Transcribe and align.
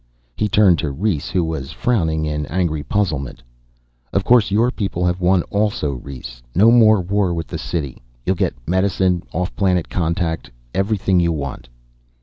He 0.35 0.49
turned 0.49 0.79
to 0.79 0.89
Rhes, 0.89 1.29
who 1.29 1.43
was 1.43 1.71
frowning 1.71 2.25
in 2.25 2.47
angry 2.47 2.81
puzzlement. 2.81 3.43
"Of 4.11 4.23
course 4.23 4.49
your 4.49 4.71
people 4.71 5.05
have 5.05 5.21
won 5.21 5.43
also, 5.51 5.91
Rhes. 5.91 6.41
No 6.55 6.71
more 6.71 6.99
war 6.99 7.35
with 7.35 7.45
the 7.45 7.59
city, 7.59 8.01
you'll 8.25 8.35
get 8.35 8.55
medicine, 8.67 9.21
off 9.31 9.55
planet 9.55 9.89
contact 9.89 10.49
everything 10.73 11.19
you 11.19 11.31
want." 11.31 11.69